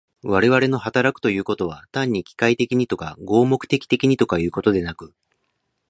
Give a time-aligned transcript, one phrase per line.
[0.23, 5.13] 我々の働くということは、単に機械的にとか合目的的にとかいうことでなく、